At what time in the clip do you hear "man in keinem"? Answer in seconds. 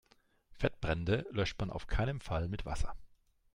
1.59-2.21